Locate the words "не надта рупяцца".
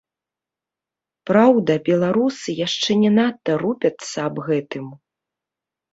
3.05-4.17